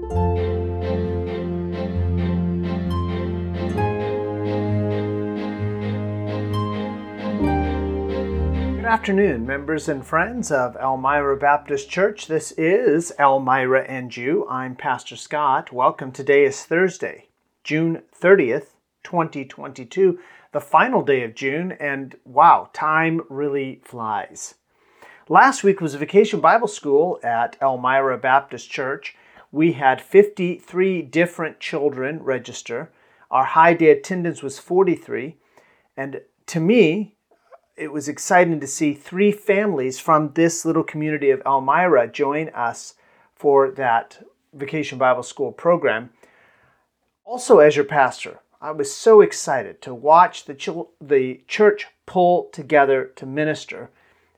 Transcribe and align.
Good 0.00 0.08
afternoon, 8.86 9.46
members 9.46 9.90
and 9.90 10.06
friends 10.06 10.50
of 10.50 10.76
Elmira 10.76 11.36
Baptist 11.36 11.90
Church. 11.90 12.28
This 12.28 12.52
is 12.52 13.12
Elmira 13.18 13.84
and 13.84 14.16
You. 14.16 14.48
I'm 14.48 14.74
Pastor 14.74 15.16
Scott. 15.16 15.70
Welcome. 15.70 16.12
Today 16.12 16.44
is 16.44 16.64
Thursday, 16.64 17.28
June 17.62 18.00
30th, 18.18 18.68
2022, 19.04 20.18
the 20.52 20.60
final 20.60 21.02
day 21.02 21.24
of 21.24 21.34
June, 21.34 21.72
and 21.72 22.16
wow, 22.24 22.70
time 22.72 23.20
really 23.28 23.82
flies. 23.84 24.54
Last 25.28 25.62
week 25.62 25.82
was 25.82 25.94
a 25.94 25.98
Vacation 25.98 26.40
Bible 26.40 26.68
School 26.68 27.20
at 27.22 27.56
Elmira 27.60 28.16
Baptist 28.16 28.70
Church. 28.70 29.14
We 29.52 29.72
had 29.72 30.00
53 30.00 31.02
different 31.02 31.60
children 31.60 32.22
register. 32.22 32.90
Our 33.30 33.44
high 33.44 33.74
day 33.74 33.90
attendance 33.90 34.42
was 34.42 34.58
43. 34.58 35.36
And 35.96 36.20
to 36.46 36.60
me, 36.60 37.16
it 37.76 37.92
was 37.92 38.08
exciting 38.08 38.60
to 38.60 38.66
see 38.66 38.94
three 38.94 39.32
families 39.32 39.98
from 39.98 40.32
this 40.34 40.64
little 40.64 40.84
community 40.84 41.30
of 41.30 41.42
Elmira 41.46 42.08
join 42.08 42.50
us 42.50 42.94
for 43.34 43.70
that 43.72 44.22
Vacation 44.52 44.98
Bible 44.98 45.22
School 45.22 45.52
program. 45.52 46.10
Also, 47.24 47.58
as 47.58 47.76
your 47.76 47.84
pastor, 47.84 48.40
I 48.60 48.72
was 48.72 48.92
so 48.92 49.20
excited 49.20 49.80
to 49.82 49.94
watch 49.94 50.44
the, 50.44 50.86
the 51.00 51.40
church 51.48 51.86
pull 52.06 52.50
together 52.52 53.10
to 53.16 53.24
minister. 53.24 53.90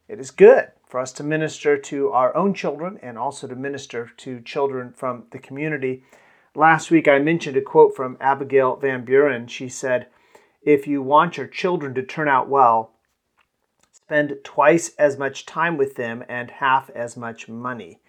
It 0.09 0.21
is 0.21 0.31
good 0.31 0.71
for 0.93 1.01
us 1.01 1.11
to 1.11 1.25
minister 1.25 1.79
to 1.79 2.11
our 2.11 2.37
own 2.37 2.53
children 2.53 2.99
and 3.03 3.17
also 3.17 3.49
to 3.49 3.57
minister 3.57 4.11
to 4.19 4.43
children 4.43 4.93
from 4.93 5.25
the 5.31 5.39
community. 5.39 6.05
Last 6.55 6.91
week 6.91 7.09
I 7.09 7.19
mentioned 7.19 7.57
a 7.57 7.63
quote 7.63 7.97
from 7.97 8.19
Abigail 8.21 8.77
Van 8.77 9.03
Buren. 9.03 9.47
She 9.47 9.71
said, 9.71 10.09
If 10.61 10.87
you 10.87 11.01
want 11.01 11.39
your 11.39 11.47
children 11.47 11.95
to 11.95 12.03
turn 12.03 12.29
out 12.29 12.47
well, 12.47 12.93
spend 13.91 14.37
twice 14.45 14.95
as 14.99 15.17
much 15.17 15.47
time 15.47 15.79
with 15.79 15.97
them 15.97 16.25
and 16.29 16.51
half 16.51 16.91
as 16.91 17.17
much 17.17 17.49
money. 17.49 18.03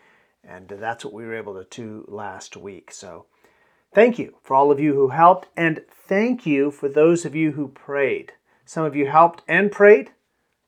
And 0.43 0.67
that's 0.67 1.05
what 1.05 1.13
we 1.13 1.23
were 1.23 1.37
able 1.37 1.53
to 1.53 1.65
do 1.69 2.03
last 2.09 2.57
week. 2.57 2.91
So 2.91 3.27
thank 3.93 4.19
you 4.19 4.35
for 4.43 4.55
all 4.55 4.73
of 4.73 4.81
you 4.81 4.93
who 4.93 5.07
helped, 5.07 5.47
and 5.55 5.85
thank 5.89 6.45
you 6.45 6.69
for 6.69 6.89
those 6.89 7.23
of 7.23 7.33
you 7.33 7.53
who 7.53 7.69
prayed. 7.69 8.33
Some 8.65 8.83
of 8.83 8.93
you 8.93 9.09
helped 9.09 9.41
and 9.47 9.71
prayed. 9.71 10.11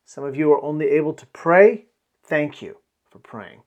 Some 0.05 0.23
of 0.23 0.37
you 0.37 0.47
were 0.47 0.63
only 0.63 0.91
able 0.91 1.13
to 1.13 1.25
pray 1.27 1.87
Thank 2.27 2.61
you 2.61 2.77
for 3.11 3.19
praying. 3.19 3.61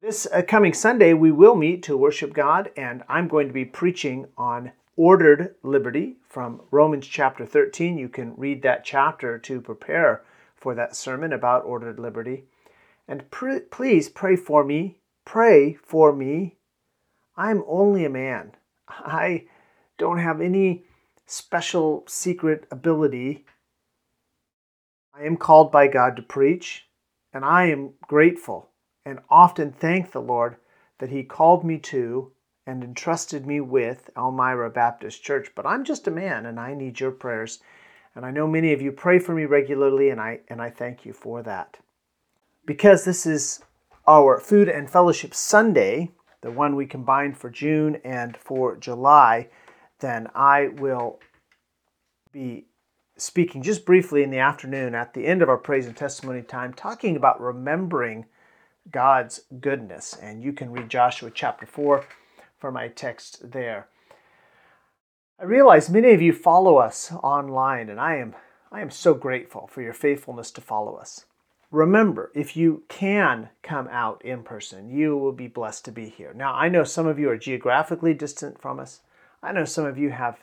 This 0.00 0.26
uh, 0.32 0.42
coming 0.46 0.72
Sunday, 0.72 1.12
we 1.12 1.32
will 1.32 1.56
meet 1.56 1.82
to 1.84 1.96
worship 1.96 2.32
God, 2.32 2.70
and 2.76 3.02
I'm 3.08 3.26
going 3.26 3.48
to 3.48 3.52
be 3.52 3.64
preaching 3.64 4.26
on 4.36 4.70
ordered 4.96 5.56
liberty 5.64 6.18
from 6.28 6.60
Romans 6.70 7.06
chapter 7.06 7.44
13. 7.44 7.98
You 7.98 8.08
can 8.08 8.34
read 8.36 8.62
that 8.62 8.84
chapter 8.84 9.38
to 9.38 9.60
prepare 9.60 10.22
for 10.54 10.74
that 10.76 10.94
sermon 10.94 11.32
about 11.32 11.64
ordered 11.64 11.98
liberty. 11.98 12.44
And 13.08 13.28
pr- 13.30 13.58
please 13.70 14.08
pray 14.08 14.36
for 14.36 14.62
me. 14.62 14.98
Pray 15.24 15.74
for 15.74 16.12
me. 16.12 16.56
I'm 17.36 17.64
only 17.66 18.04
a 18.04 18.10
man. 18.10 18.52
I 18.88 19.46
don't 19.98 20.18
have 20.18 20.40
any 20.40 20.84
special 21.26 22.04
secret 22.06 22.66
ability. 22.70 23.44
I 25.12 25.24
am 25.24 25.36
called 25.36 25.72
by 25.72 25.88
God 25.88 26.14
to 26.16 26.22
preach. 26.22 26.86
And 27.32 27.44
I 27.44 27.66
am 27.66 27.94
grateful 28.06 28.70
and 29.04 29.20
often 29.30 29.72
thank 29.72 30.12
the 30.12 30.20
Lord 30.20 30.56
that 30.98 31.10
He 31.10 31.24
called 31.24 31.64
me 31.64 31.78
to 31.78 32.32
and 32.66 32.84
entrusted 32.84 33.46
me 33.46 33.60
with 33.60 34.10
Elmira 34.16 34.70
Baptist 34.70 35.22
Church. 35.22 35.50
But 35.54 35.66
I'm 35.66 35.84
just 35.84 36.06
a 36.06 36.12
man 36.12 36.46
and 36.46 36.60
I 36.60 36.74
need 36.74 37.00
your 37.00 37.10
prayers. 37.10 37.60
And 38.14 38.24
I 38.24 38.30
know 38.30 38.46
many 38.46 38.72
of 38.72 38.82
you 38.82 38.92
pray 38.92 39.18
for 39.18 39.34
me 39.34 39.46
regularly, 39.46 40.10
and 40.10 40.20
I, 40.20 40.40
and 40.48 40.60
I 40.60 40.68
thank 40.68 41.06
you 41.06 41.14
for 41.14 41.42
that. 41.42 41.78
Because 42.66 43.04
this 43.04 43.24
is 43.24 43.64
our 44.06 44.38
Food 44.38 44.68
and 44.68 44.90
Fellowship 44.90 45.34
Sunday, 45.34 46.10
the 46.42 46.50
one 46.50 46.76
we 46.76 46.86
combined 46.86 47.38
for 47.38 47.48
June 47.48 47.96
and 48.04 48.36
for 48.36 48.76
July, 48.76 49.48
then 50.00 50.28
I 50.34 50.68
will 50.68 51.20
be 52.32 52.66
speaking 53.16 53.62
just 53.62 53.84
briefly 53.84 54.22
in 54.22 54.30
the 54.30 54.38
afternoon 54.38 54.94
at 54.94 55.14
the 55.14 55.26
end 55.26 55.42
of 55.42 55.48
our 55.48 55.58
praise 55.58 55.86
and 55.86 55.96
testimony 55.96 56.42
time, 56.42 56.72
talking 56.72 57.16
about 57.16 57.40
remembering 57.40 58.26
God's 58.90 59.42
goodness. 59.60 60.16
And 60.20 60.42
you 60.42 60.52
can 60.52 60.72
read 60.72 60.88
Joshua 60.88 61.30
chapter 61.32 61.66
4 61.66 62.04
for 62.58 62.72
my 62.72 62.88
text 62.88 63.52
there. 63.52 63.88
I 65.38 65.44
realize 65.44 65.90
many 65.90 66.12
of 66.12 66.22
you 66.22 66.32
follow 66.32 66.76
us 66.76 67.12
online, 67.22 67.88
and 67.88 68.00
I 68.00 68.16
am, 68.16 68.34
I 68.70 68.80
am 68.80 68.90
so 68.90 69.14
grateful 69.14 69.66
for 69.66 69.82
your 69.82 69.92
faithfulness 69.92 70.50
to 70.52 70.60
follow 70.60 70.94
us. 70.94 71.24
Remember, 71.72 72.30
if 72.34 72.56
you 72.56 72.82
can 72.88 73.48
come 73.62 73.88
out 73.90 74.22
in 74.24 74.42
person, 74.42 74.90
you 74.90 75.16
will 75.16 75.32
be 75.32 75.48
blessed 75.48 75.86
to 75.86 75.90
be 75.90 76.08
here. 76.08 76.32
Now, 76.34 76.52
I 76.54 76.68
know 76.68 76.84
some 76.84 77.06
of 77.06 77.18
you 77.18 77.30
are 77.30 77.38
geographically 77.38 78.14
distant 78.14 78.60
from 78.60 78.78
us. 78.78 79.00
I 79.42 79.52
know 79.52 79.64
some 79.64 79.86
of 79.86 79.98
you 79.98 80.10
have 80.10 80.38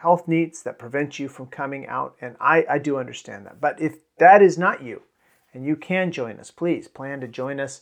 health 0.00 0.28
needs 0.28 0.62
that 0.62 0.78
prevent 0.78 1.18
you 1.18 1.28
from 1.28 1.46
coming 1.46 1.86
out, 1.86 2.16
and 2.20 2.36
I, 2.40 2.64
I 2.70 2.78
do 2.78 2.98
understand 2.98 3.46
that. 3.46 3.60
But 3.60 3.80
if 3.80 3.96
that 4.18 4.42
is 4.42 4.56
not 4.56 4.82
you, 4.82 5.02
and 5.52 5.64
you 5.64 5.76
can 5.76 6.12
join 6.12 6.38
us, 6.38 6.50
please 6.50 6.86
plan 6.86 7.20
to 7.20 7.28
join 7.28 7.58
us. 7.58 7.80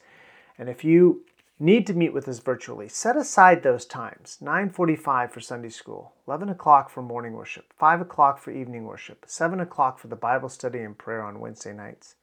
And 0.59 0.69
if 0.69 0.83
you 0.83 1.25
need 1.59 1.87
to 1.87 1.95
meet 1.95 2.15
with 2.15 2.27
us 2.27 2.39
virtually, 2.39 2.89
set 2.89 3.17
aside 3.17 3.63
those 3.63 3.85
times 3.85 4.39
9.45 4.43 5.31
for 5.31 5.41
Sunday 5.41 5.69
school, 5.69 6.13
11 6.27 6.49
o'clock 6.49 6.89
for 6.89 7.03
morning 7.03 7.35
worship, 7.35 7.73
5 7.79 8.01
o'clock 8.01 8.39
for 8.39 8.51
evening 8.51 8.85
worship, 8.85 9.25
7 9.27 9.61
o'clock 9.61 9.99
for 9.99 10.09
the 10.09 10.17
Bible 10.17 10.49
study 10.49 10.79
and 10.79 10.97
prayer 10.97 11.23
on 11.23 11.41
Wednesday 11.41 11.75
nights. 11.75 12.15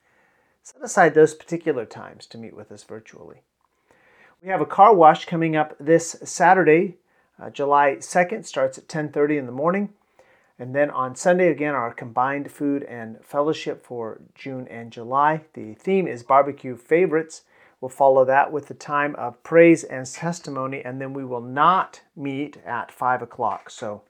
Set 0.63 0.81
aside 0.81 1.13
those 1.13 1.35
particular 1.35 1.85
times 1.85 2.25
to 2.27 2.37
meet 2.37 2.55
with 2.55 2.71
us 2.71 2.83
virtually. 2.83 3.41
We 4.41 4.49
have 4.49 4.61
a 4.61 4.65
car 4.65 4.93
wash 4.93 5.25
coming 5.25 5.55
up 5.55 5.75
this 5.79 6.15
Saturday, 6.23 6.95
uh, 7.41 7.49
July 7.49 7.97
2nd 7.99 8.45
starts 8.45 8.77
at 8.77 8.87
10:30 8.87 9.37
in 9.37 9.45
the 9.45 9.51
morning. 9.51 9.93
And 10.59 10.75
then 10.75 10.91
on 10.91 11.15
Sunday 11.15 11.49
again 11.49 11.73
our 11.73 11.93
combined 11.93 12.51
food 12.51 12.83
and 12.83 13.23
fellowship 13.23 13.85
for 13.85 14.21
June 14.35 14.67
and 14.67 14.91
July. 14.91 15.41
The 15.53 15.73
theme 15.73 16.07
is 16.07 16.23
barbecue 16.23 16.75
favorites. 16.75 17.43
We'll 17.81 17.89
follow 17.89 18.23
that 18.23 18.51
with 18.51 18.67
the 18.67 18.73
time 18.73 19.13
of 19.17 19.43
praise 19.43 19.83
and 19.83 20.05
testimony, 20.05 20.81
and 20.85 21.01
then 21.01 21.13
we 21.13 21.25
will 21.25 21.41
not 21.41 22.01
meet 22.15 22.55
at 22.65 22.93
5 22.93 23.21
o'clock. 23.21 23.69
So 23.69 24.03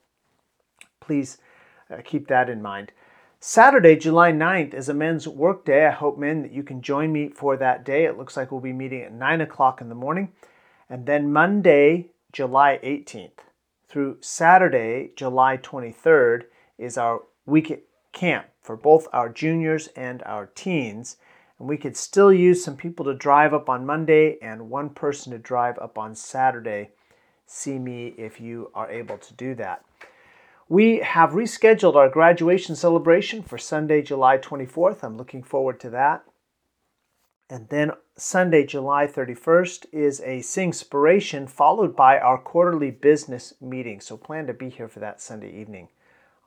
please 0.99 1.39
uh, 1.89 2.01
keep 2.03 2.27
that 2.27 2.51
in 2.51 2.61
mind. 2.61 2.91
Saturday, 3.39 3.95
July 3.95 4.31
9th, 4.31 4.73
is 4.75 4.89
a 4.89 4.93
men's 4.93 5.27
work 5.27 5.65
day. 5.65 5.87
I 5.87 5.91
hope, 5.91 6.19
men, 6.19 6.43
that 6.43 6.51
you 6.51 6.61
can 6.61 6.81
join 6.81 7.11
me 7.11 7.29
for 7.29 7.57
that 7.57 7.83
day. 7.83 8.05
It 8.05 8.17
looks 8.17 8.37
like 8.37 8.51
we'll 8.51 8.61
be 8.61 8.71
meeting 8.71 9.01
at 9.01 9.11
9 9.11 9.41
o'clock 9.41 9.81
in 9.81 9.89
the 9.89 9.95
morning. 9.95 10.31
And 10.87 11.05
then 11.07 11.33
Monday, 11.33 12.11
July 12.33 12.79
18th 12.83 13.45
through 13.87 14.17
Saturday, 14.19 15.11
July 15.15 15.55
23rd, 15.55 16.45
is 16.79 16.97
our 16.97 17.21
week 17.45 17.69
at 17.69 17.83
camp 18.11 18.47
for 18.59 18.75
both 18.75 19.07
our 19.13 19.29
juniors 19.29 19.87
and 19.95 20.23
our 20.23 20.47
teens. 20.47 21.17
And 21.59 21.69
we 21.69 21.77
could 21.77 21.95
still 21.95 22.33
use 22.33 22.63
some 22.63 22.75
people 22.75 23.05
to 23.05 23.13
drive 23.13 23.53
up 23.53 23.69
on 23.69 23.85
Monday 23.85 24.39
and 24.41 24.71
one 24.71 24.89
person 24.89 25.31
to 25.31 25.37
drive 25.37 25.77
up 25.77 25.99
on 25.99 26.15
Saturday. 26.15 26.89
See 27.45 27.77
me 27.77 28.15
if 28.17 28.41
you 28.41 28.71
are 28.73 28.89
able 28.89 29.19
to 29.19 29.33
do 29.35 29.53
that. 29.55 29.85
We 30.67 30.99
have 30.99 31.31
rescheduled 31.31 31.95
our 31.95 32.09
graduation 32.09 32.75
celebration 32.75 33.43
for 33.43 33.59
Sunday, 33.59 34.01
July 34.01 34.39
24th. 34.39 35.03
I'm 35.03 35.17
looking 35.17 35.43
forward 35.43 35.79
to 35.81 35.91
that. 35.91 36.23
And 37.53 37.69
then 37.69 37.91
Sunday, 38.17 38.65
July 38.65 39.05
31st, 39.05 39.85
is 39.91 40.21
a 40.21 40.39
Singspiration 40.39 41.47
followed 41.47 41.95
by 41.95 42.17
our 42.17 42.39
quarterly 42.39 42.89
business 42.89 43.53
meeting. 43.61 44.01
So 44.01 44.17
plan 44.17 44.47
to 44.47 44.53
be 44.55 44.69
here 44.69 44.87
for 44.87 44.99
that 45.01 45.21
Sunday 45.21 45.51
evening 45.51 45.89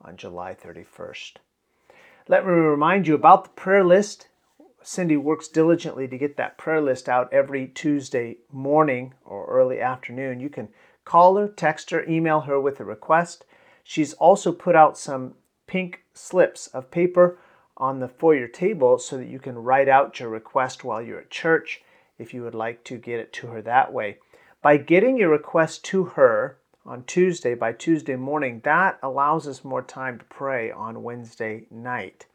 on 0.01 0.17
July 0.17 0.53
31st. 0.53 1.35
Let 2.27 2.45
me 2.45 2.51
remind 2.51 3.07
you 3.07 3.15
about 3.15 3.45
the 3.45 3.49
prayer 3.51 3.85
list. 3.85 4.27
Cindy 4.83 5.15
works 5.15 5.47
diligently 5.47 6.09
to 6.09 6.17
get 6.17 6.35
that 6.35 6.57
prayer 6.57 6.81
list 6.81 7.07
out 7.07 7.31
every 7.31 7.69
Tuesday 7.69 8.39
morning 8.51 9.13
or 9.23 9.45
early 9.45 9.79
afternoon. 9.79 10.41
You 10.41 10.49
can 10.49 10.67
call 11.05 11.37
her, 11.37 11.47
text 11.47 11.89
her, 11.91 12.03
email 12.03 12.41
her 12.41 12.59
with 12.59 12.81
a 12.81 12.83
request. 12.83 13.45
She's 13.81 14.11
also 14.15 14.51
put 14.51 14.75
out 14.75 14.97
some 14.97 15.35
pink 15.67 16.03
slips 16.13 16.67
of 16.67 16.91
paper 16.91 17.39
on 17.77 17.99
the 17.99 18.07
foyer 18.07 18.47
table 18.47 18.97
so 18.97 19.17
that 19.17 19.27
you 19.27 19.39
can 19.39 19.57
write 19.57 19.87
out 19.87 20.19
your 20.19 20.29
request 20.29 20.83
while 20.83 21.01
you're 21.01 21.21
at 21.21 21.29
church 21.29 21.81
if 22.17 22.33
you 22.33 22.43
would 22.43 22.55
like 22.55 22.83
to 22.83 22.97
get 22.97 23.19
it 23.19 23.31
to 23.31 23.47
her 23.47 23.61
that 23.61 23.93
way. 23.93 24.17
By 24.61 24.77
getting 24.77 25.17
your 25.17 25.29
request 25.29 25.85
to 25.85 26.05
her 26.05 26.57
on 26.85 27.03
Tuesday 27.03 27.53
by 27.53 27.73
Tuesday 27.73 28.15
morning, 28.15 28.61
that 28.63 28.97
allows 29.03 29.47
us 29.47 29.63
more 29.63 29.81
time 29.83 30.17
to 30.17 30.25
pray 30.25 30.71
on 30.71 31.03
Wednesday 31.03 31.67
night. 31.69 32.25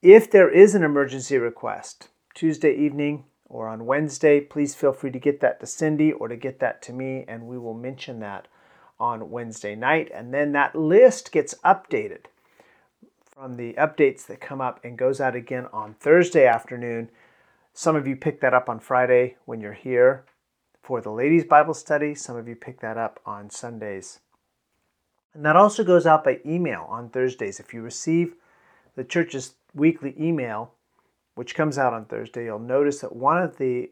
If 0.00 0.30
there 0.30 0.48
is 0.48 0.74
an 0.74 0.82
emergency 0.82 1.36
request, 1.36 2.08
Tuesday 2.34 2.74
evening 2.74 3.24
or 3.44 3.68
on 3.68 3.84
Wednesday, 3.84 4.40
please 4.40 4.74
feel 4.74 4.92
free 4.92 5.10
to 5.10 5.18
get 5.18 5.40
that 5.40 5.60
to 5.60 5.66
Cindy 5.66 6.12
or 6.12 6.28
to 6.28 6.36
get 6.36 6.60
that 6.60 6.80
to 6.82 6.92
me, 6.92 7.24
and 7.28 7.46
we 7.46 7.58
will 7.58 7.74
mention 7.74 8.20
that 8.20 8.48
on 8.98 9.30
Wednesday 9.30 9.74
night. 9.74 10.10
And 10.14 10.32
then 10.32 10.52
that 10.52 10.74
list 10.74 11.32
gets 11.32 11.54
updated 11.64 12.26
from 13.32 13.56
the 13.56 13.72
updates 13.74 14.26
that 14.26 14.40
come 14.40 14.60
up 14.60 14.78
and 14.84 14.98
goes 14.98 15.20
out 15.20 15.34
again 15.34 15.66
on 15.72 15.94
Thursday 15.94 16.46
afternoon. 16.46 17.08
Some 17.72 17.96
of 17.96 18.06
you 18.06 18.14
pick 18.14 18.40
that 18.40 18.52
up 18.52 18.68
on 18.68 18.78
Friday 18.78 19.36
when 19.46 19.60
you're 19.60 19.72
here 19.72 20.26
for 20.82 21.00
the 21.00 21.10
ladies' 21.10 21.44
Bible 21.44 21.72
study. 21.72 22.14
Some 22.14 22.36
of 22.36 22.46
you 22.46 22.54
pick 22.54 22.80
that 22.80 22.98
up 22.98 23.20
on 23.24 23.48
Sundays. 23.48 24.20
And 25.32 25.46
that 25.46 25.56
also 25.56 25.82
goes 25.82 26.06
out 26.06 26.24
by 26.24 26.40
email 26.44 26.86
on 26.90 27.08
Thursdays. 27.08 27.58
If 27.58 27.72
you 27.72 27.80
receive 27.80 28.34
the 28.96 29.04
church's 29.04 29.54
weekly 29.74 30.14
email, 30.20 30.74
which 31.34 31.54
comes 31.54 31.78
out 31.78 31.94
on 31.94 32.04
Thursday, 32.04 32.44
you'll 32.44 32.58
notice 32.58 33.00
that 33.00 33.16
one 33.16 33.38
of 33.38 33.56
the 33.56 33.90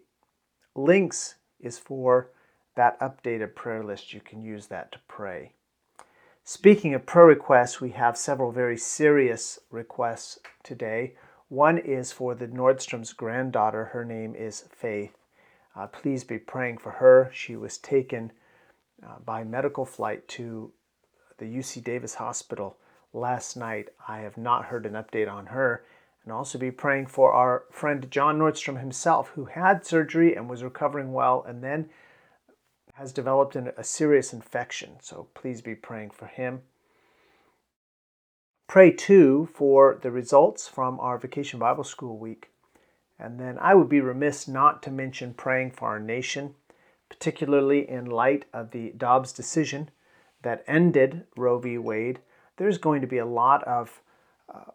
links 0.77 1.37
is 1.59 1.79
for 1.79 2.31
that 2.77 3.01
updated 3.01 3.55
prayer 3.55 3.83
list. 3.83 4.13
You 4.13 4.21
can 4.21 4.43
use 4.43 4.67
that 4.67 4.93
to 4.93 4.99
pray. 5.09 5.55
Speaking 6.53 6.95
of 6.95 7.07
prayer 7.07 7.27
requests, 7.27 7.81
we 7.81 7.91
have 7.91 8.17
several 8.19 8.51
very 8.51 8.77
serious 8.77 9.61
requests 9.71 10.41
today. 10.65 11.15
One 11.49 11.79
is 11.79 12.11
for 12.11 12.35
the 12.35 12.49
Nordstrom's 12.49 13.13
granddaughter. 13.13 13.85
Her 13.85 14.05
name 14.05 14.35
is 14.35 14.65
Faith. 14.69 15.17
Uh, 15.77 15.87
please 15.87 16.25
be 16.25 16.39
praying 16.39 16.79
for 16.79 16.91
her. 16.91 17.31
She 17.33 17.55
was 17.55 17.79
taken 17.79 18.33
uh, 19.01 19.21
by 19.25 19.45
medical 19.45 19.85
flight 19.85 20.27
to 20.31 20.73
the 21.39 21.45
UC 21.45 21.85
Davis 21.85 22.17
Hospital 22.17 22.77
last 23.13 23.57
night. 23.57 23.91
I 24.09 24.19
have 24.19 24.37
not 24.37 24.65
heard 24.65 24.87
an 24.87 24.95
update 24.95 25.31
on 25.31 25.47
her. 25.47 25.85
And 26.25 26.33
also 26.33 26.59
be 26.59 26.73
praying 26.73 27.07
for 27.07 27.33
our 27.33 27.63
friend 27.71 28.11
John 28.11 28.41
Nordstrom 28.41 28.81
himself, 28.81 29.29
who 29.37 29.45
had 29.45 29.87
surgery 29.87 30.35
and 30.35 30.51
was 30.51 30.65
recovering 30.65 31.13
well 31.13 31.45
and 31.47 31.63
then 31.63 31.91
has 32.95 33.13
developed 33.13 33.57
a 33.57 33.85
serious 33.85 34.33
infection. 34.33 34.97
So 35.01 35.29
please 35.35 35.61
be 35.61 35.75
praying 35.75 36.11
for 36.11 36.27
him. 36.27 36.63
Pray 38.69 38.91
too 38.93 39.49
for 39.53 39.99
the 40.01 40.11
results 40.11 40.69
from 40.69 41.01
our 41.01 41.19
Vacation 41.19 41.59
Bible 41.59 41.85
School 41.85 42.19
week. 42.19 42.51
And 43.19 43.39
then 43.39 43.59
I 43.61 43.75
would 43.75 43.89
be 43.89 44.01
remiss 44.01 44.47
not 44.47 44.83
to 44.85 44.91
mention 44.91 45.35
praying 45.35 45.73
for 45.73 45.89
our 45.89 46.01
nation, 46.01 46.55
particularly 47.09 47.89
in 47.89 48.07
light 48.07 48.45
of 48.53 48.71
the 48.71 48.93
Dobbs 48.97 49.33
decision 49.33 49.91
that 50.43 50.65
ended 50.67 51.27
Roe 51.37 51.59
v. 51.59 51.79
Wade. 51.79 52.21
There's 52.57 52.79
going 52.79 53.01
to 53.01 53.07
be 53.07 53.19
a 53.19 53.27
lot 53.27 53.65
of 53.65 54.01
uh, 54.49 54.71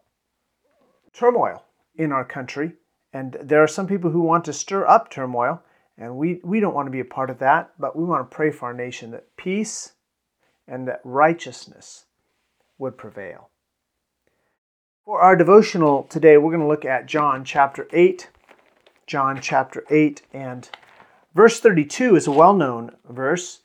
turmoil 1.12 1.64
in 1.96 2.12
our 2.12 2.24
country, 2.24 2.72
and 3.12 3.36
there 3.42 3.62
are 3.62 3.68
some 3.68 3.86
people 3.86 4.10
who 4.10 4.20
want 4.20 4.44
to 4.44 4.52
stir 4.52 4.86
up 4.86 5.10
turmoil, 5.10 5.62
and 5.98 6.16
we, 6.16 6.40
we 6.44 6.60
don't 6.60 6.74
want 6.74 6.86
to 6.86 6.92
be 6.92 7.00
a 7.00 7.04
part 7.04 7.30
of 7.30 7.38
that, 7.38 7.72
but 7.78 7.96
we 7.96 8.04
want 8.04 8.30
to 8.30 8.34
pray 8.34 8.50
for 8.50 8.66
our 8.66 8.74
nation 8.74 9.10
that 9.12 9.36
peace 9.36 9.92
and 10.68 10.86
that 10.88 11.00
righteousness 11.04 12.04
would 12.78 12.98
prevail. 12.98 13.50
For 15.04 15.20
our 15.20 15.36
devotional 15.36 16.02
today, 16.02 16.36
we're 16.36 16.50
going 16.50 16.60
to 16.60 16.66
look 16.66 16.84
at 16.84 17.06
John 17.06 17.44
chapter 17.44 17.86
8. 17.92 18.28
John 19.06 19.40
chapter 19.40 19.84
8 19.88 20.22
and 20.32 20.68
verse 21.34 21.60
32 21.60 22.16
is 22.16 22.26
a 22.26 22.32
well 22.32 22.54
known 22.54 22.96
verse. 23.08 23.60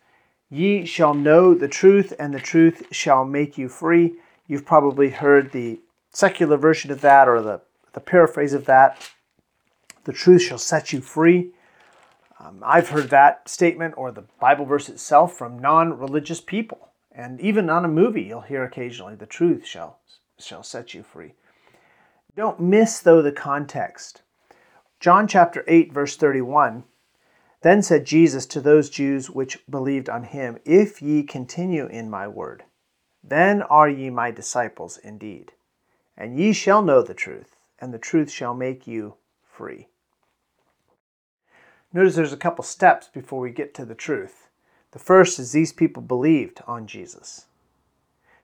Ye 0.52 0.86
shall 0.86 1.14
know 1.14 1.56
the 1.56 1.68
truth, 1.68 2.14
and 2.20 2.34
the 2.34 2.40
truth 2.40 2.86
shall 2.92 3.26
make 3.26 3.58
you 3.58 3.70
free. 3.70 4.16
You've 4.48 4.66
probably 4.66 5.10
heard 5.10 5.52
the 5.52 5.80
secular 6.12 6.58
version 6.58 6.92
of 6.92 7.02
that 7.02 7.28
or 7.28 7.42
the, 7.42 7.62
the 7.94 8.02
paraphrase 8.02 8.54
of 8.54 8.66
that. 8.66 9.10
The 10.04 10.14
truth 10.14 10.44
shall 10.44 10.58
set 10.58 10.94
you 10.94 11.02
free. 11.02 11.54
Um, 12.44 12.64
I've 12.66 12.90
heard 12.90 13.10
that 13.10 13.48
statement 13.48 13.94
or 13.98 14.12
the 14.12 14.26
Bible 14.40 14.66
verse 14.66 14.90
itself 14.90 15.38
from 15.38 15.60
non 15.60 15.98
religious 15.98 16.42
people. 16.42 16.90
And 17.12 17.40
even 17.42 17.70
on 17.70 17.86
a 17.86 17.90
movie, 17.90 18.24
you'll 18.24 18.42
hear 18.42 18.64
occasionally, 18.64 19.16
the 19.16 19.26
truth 19.26 19.66
shall, 19.66 20.00
shall 20.40 20.64
set 20.64 20.94
you 20.94 21.04
free. 21.04 21.34
Don't 22.36 22.60
miss, 22.60 23.00
though, 23.00 23.22
the 23.22 23.34
context. 23.34 24.22
John 25.00 25.28
chapter 25.28 25.66
8, 25.68 25.92
verse 25.92 26.16
31 26.16 26.86
then 27.62 27.84
said 27.84 28.06
Jesus 28.06 28.46
to 28.48 28.60
those 28.60 28.90
Jews 28.90 29.30
which 29.30 29.64
believed 29.70 30.10
on 30.10 30.24
him, 30.24 30.58
If 30.66 31.02
ye 31.02 31.24
continue 31.24 31.86
in 31.86 32.10
my 32.10 32.28
word, 32.28 32.64
then 33.24 33.62
are 33.62 33.88
ye 33.88 34.10
my 34.10 34.32
disciples 34.32 34.98
indeed. 34.98 35.52
And 36.18 36.38
ye 36.38 36.54
shall 36.54 36.82
know 36.82 37.04
the 37.04 37.14
truth, 37.14 37.56
and 37.80 37.94
the 37.94 38.00
truth 38.00 38.32
shall 38.32 38.56
make 38.56 38.88
you 38.88 39.16
free. 39.44 39.90
Notice 41.94 42.16
there's 42.16 42.34
a 42.34 42.38
couple 42.38 42.64
steps 42.64 43.10
before 43.10 43.40
we 43.40 43.52
get 43.52 43.74
to 43.74 43.86
the 43.86 43.96
truth. 43.96 44.48
The 44.92 45.00
first 45.00 45.40
is 45.40 45.52
these 45.52 45.74
people 45.74 46.02
believed 46.02 46.62
on 46.68 46.88
Jesus. 46.88 47.46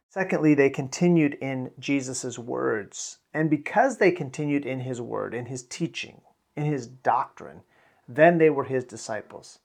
Secondly, 0.09 0.53
they 0.53 0.69
continued 0.69 1.35
in 1.35 1.71
Jesus' 1.79 2.39
words. 2.39 3.19
And 3.33 3.49
because 3.49 3.97
they 3.97 4.11
continued 4.11 4.65
in 4.65 4.81
his 4.81 4.99
word, 4.99 5.33
in 5.33 5.45
his 5.45 5.63
teaching, 5.63 6.21
in 6.55 6.65
his 6.65 6.87
doctrine, 6.87 7.61
then 8.07 8.37
they 8.37 8.49
were 8.49 8.65
his 8.65 8.83
disciples. 8.83 9.59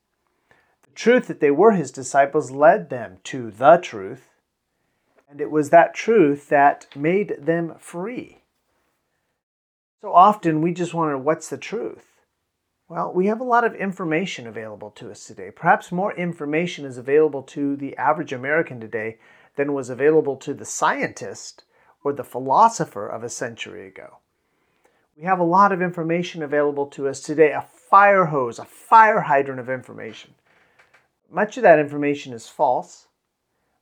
The 0.83 0.91
truth 0.95 1.27
that 1.29 1.41
they 1.41 1.51
were 1.51 1.73
his 1.73 1.91
disciples 1.91 2.51
led 2.51 2.91
them 2.91 3.19
to 3.25 3.51
the 3.51 3.79
truth, 3.79 4.29
and 5.29 5.41
it 5.41 5.51
was 5.51 5.71
that 5.71 5.95
truth 5.95 6.49
that 6.51 6.87
made 6.95 7.37
them 7.39 7.75
free. 7.79 8.43
So 10.03 10.13
often 10.13 10.61
we 10.61 10.75
just 10.75 10.93
wonder 10.93 11.17
what's 11.17 11.49
the 11.49 11.57
truth? 11.57 12.12
Well, 12.93 13.11
we 13.11 13.29
have 13.29 13.41
a 13.41 13.45
lot 13.45 13.65
of 13.65 13.75
information 13.75 14.47
available 14.47 14.91
to 14.91 15.11
us 15.11 15.25
today. 15.25 15.51
Perhaps 15.51 15.93
more 15.93 16.15
information 16.15 16.85
is 16.85 16.99
available 16.99 17.43
to 17.45 17.75
the 17.75 17.97
average 17.97 18.35
American 18.35 18.81
today 18.81 19.17
than 19.57 19.73
was 19.73 19.89
available 19.89 20.37
to 20.37 20.53
the 20.53 20.67
scientist 20.67 21.65
or 22.05 22.13
the 22.13 22.23
philosopher 22.23 23.09
of 23.09 23.25
a 23.25 23.31
century 23.31 23.87
ago. 23.87 24.19
We 25.17 25.23
have 25.23 25.39
a 25.39 25.43
lot 25.43 25.73
of 25.73 25.81
information 25.81 26.43
available 26.43 26.85
to 26.89 27.09
us 27.09 27.23
today, 27.23 27.53
a 27.53 27.63
fire 27.63 28.27
hose, 28.27 28.59
a 28.59 28.67
fire 28.67 29.23
hydrant 29.23 29.61
of 29.61 29.71
information. 29.71 30.35
Much 31.31 31.57
of 31.57 31.63
that 31.63 31.79
information 31.79 32.35
is 32.35 32.47
false. 32.47 33.07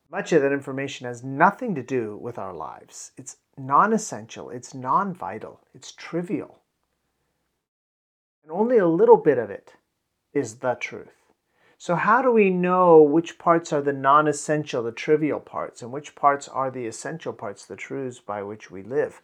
Much 0.08 0.32
of 0.32 0.40
that 0.42 0.52
information 0.52 1.08
has 1.08 1.24
nothing 1.24 1.74
to 1.74 1.82
do 1.82 2.16
with 2.16 2.38
our 2.38 2.54
lives. 2.54 3.10
It's 3.16 3.38
non 3.58 3.92
essential, 3.92 4.50
it's 4.50 4.72
non 4.72 5.12
vital, 5.12 5.62
it's 5.74 5.90
trivial. 5.90 6.59
And 8.42 8.52
only 8.52 8.78
a 8.78 8.86
little 8.86 9.16
bit 9.16 9.38
of 9.38 9.50
it 9.50 9.74
is 10.32 10.56
the 10.56 10.74
truth. 10.74 11.32
So, 11.78 11.94
how 11.94 12.20
do 12.20 12.30
we 12.30 12.50
know 12.50 13.00
which 13.00 13.38
parts 13.38 13.72
are 13.72 13.80
the 13.80 13.92
non 13.92 14.28
essential, 14.28 14.82
the 14.82 14.92
trivial 14.92 15.40
parts, 15.40 15.82
and 15.82 15.92
which 15.92 16.14
parts 16.14 16.46
are 16.46 16.70
the 16.70 16.86
essential 16.86 17.32
parts, 17.32 17.64
the 17.64 17.76
truths 17.76 18.20
by 18.20 18.42
which 18.42 18.70
we 18.70 18.82
live? 18.82 19.22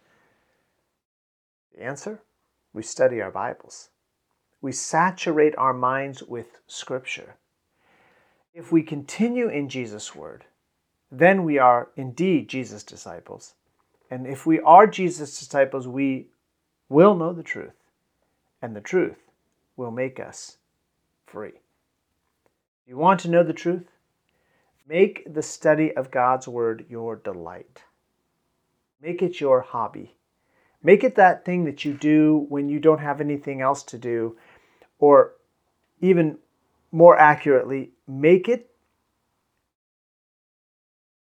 The 1.75 1.82
answer? 1.82 2.23
We 2.73 2.82
study 2.82 3.20
our 3.20 3.30
Bibles 3.30 3.90
we 4.66 4.73
saturate 4.73 5.54
our 5.56 5.73
minds 5.73 6.23
with 6.23 6.58
Scripture. 6.66 7.37
If 8.54 8.73
we 8.73 8.82
continue 8.82 9.49
in 9.49 9.68
Jesus' 9.68 10.14
Word, 10.14 10.44
then 11.08 11.44
we 11.44 11.58
are 11.58 11.90
indeed 11.94 12.49
Jesus' 12.49 12.82
disciples. 12.82 13.54
And 14.11 14.26
if 14.26 14.46
we 14.46 14.61
are 14.61 14.87
Jesus' 14.87 15.38
disciples, 15.38 15.87
we 15.87 16.30
will 16.88 17.14
know 17.14 17.32
the 17.32 17.42
truth, 17.42 17.75
and 18.66 18.75
the 18.75 18.80
truth 18.80 19.30
will 19.76 19.92
make 19.92 20.18
us 20.18 20.56
free. 21.25 21.52
You 22.85 22.96
want 22.96 23.20
to 23.20 23.30
know 23.30 23.44
the 23.44 23.52
truth? 23.52 23.87
Make 24.88 25.32
the 25.32 25.42
study 25.42 25.96
of 25.96 26.11
God's 26.11 26.49
Word 26.49 26.85
your 26.88 27.14
delight. 27.14 27.85
Make 29.00 29.23
it 29.23 29.40
your 29.40 29.61
hobby. 29.61 30.16
Make 30.82 31.04
it 31.04 31.14
that 31.14 31.44
thing 31.44 31.64
that 31.66 31.85
you 31.85 31.94
do 31.94 32.44
when 32.49 32.68
you 32.68 32.80
don't 32.80 32.99
have 32.99 33.20
anything 33.20 33.61
else 33.61 33.85
to 33.85 33.99
do 33.99 34.37
or 34.99 35.35
even 36.00 36.38
more 36.90 37.16
accurately, 37.16 37.92
make 38.08 38.49
it 38.49 38.68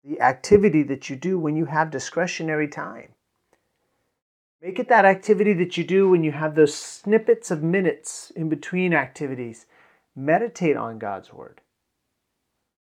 the 0.05 0.21
activity 0.21 0.83
that 0.83 1.09
you 1.09 1.17
do 1.17 1.37
when 1.37 1.57
you 1.57 1.65
have 1.65 1.91
discretionary 1.91 2.69
time. 2.69 3.12
Make 4.63 4.79
it 4.79 4.87
that 4.87 5.03
activity 5.03 5.51
that 5.55 5.75
you 5.75 5.83
do 5.83 6.07
when 6.07 6.23
you 6.23 6.31
have 6.31 6.55
those 6.55 6.73
snippets 6.73 7.51
of 7.51 7.61
minutes 7.61 8.31
in 8.33 8.47
between 8.47 8.93
activities. 8.93 9.65
Meditate 10.15 10.77
on 10.77 10.99
God's 10.99 11.33
Word. 11.33 11.59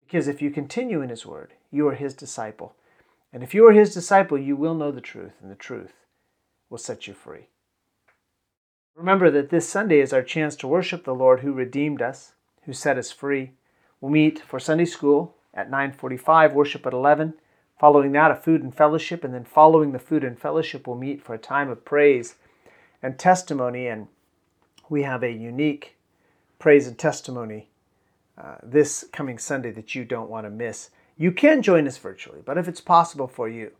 Because 0.05 0.27
if 0.27 0.39
you 0.39 0.51
continue 0.51 1.01
in 1.01 1.09
His 1.09 1.25
Word, 1.25 1.53
you 1.71 1.87
are 1.87 1.95
His 1.95 2.13
disciple. 2.13 2.75
And 3.33 3.41
if 3.41 3.55
you 3.55 3.67
are 3.67 3.71
His 3.71 3.91
disciple, 3.91 4.37
you 4.37 4.55
will 4.55 4.75
know 4.75 4.91
the 4.91 5.01
truth, 5.01 5.33
and 5.41 5.49
the 5.49 5.55
truth 5.55 5.93
will 6.69 6.77
set 6.77 7.07
you 7.07 7.15
free. 7.15 7.47
Remember 8.95 9.31
that 9.31 9.49
this 9.49 9.67
Sunday 9.67 9.99
is 9.99 10.13
our 10.13 10.21
chance 10.21 10.55
to 10.57 10.67
worship 10.67 11.05
the 11.05 11.15
Lord 11.15 11.39
who 11.39 11.53
redeemed 11.53 12.03
us, 12.03 12.33
who 12.65 12.73
set 12.73 12.99
us 12.99 13.11
free. 13.11 13.53
We'll 13.99 14.11
meet 14.11 14.37
for 14.37 14.59
Sunday 14.59 14.85
school 14.85 15.33
at 15.55 15.71
9:45, 15.71 16.53
worship 16.53 16.85
at 16.85 16.93
11. 16.93 17.33
Following 17.83 18.13
that, 18.13 18.31
a 18.31 18.35
food 18.35 18.63
and 18.63 18.73
fellowship, 18.73 19.25
and 19.25 19.33
then 19.33 19.43
following 19.43 19.91
the 19.91 19.99
food 19.99 20.23
and 20.23 20.39
fellowship, 20.39 20.87
we'll 20.87 20.95
meet 20.95 21.21
for 21.21 21.33
a 21.33 21.37
time 21.37 21.69
of 21.69 21.83
praise 21.83 22.35
and 23.01 23.19
testimony 23.19 23.87
and 23.87 24.07
we 24.87 25.03
have 25.03 25.21
a 25.21 25.29
unique 25.29 25.97
praise 26.59 26.87
and 26.87 26.97
testimony 26.97 27.67
uh, 28.37 28.55
this 28.63 29.03
coming 29.11 29.37
Sunday 29.37 29.69
that 29.71 29.95
you 29.95 30.05
don't 30.05 30.29
want 30.29 30.45
to 30.45 30.49
miss. 30.49 30.91
You 31.17 31.33
can 31.33 31.61
join 31.61 31.85
us 31.85 31.97
virtually, 31.97 32.39
but 32.45 32.57
if 32.57 32.69
it's 32.69 32.79
possible 32.79 33.27
for 33.27 33.49
you, 33.49 33.73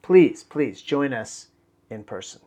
please, 0.00 0.42
please 0.42 0.80
join 0.80 1.12
us 1.12 1.48
in 1.90 2.02
person. 2.02 2.40